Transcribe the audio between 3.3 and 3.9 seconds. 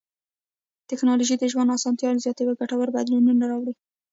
راولي.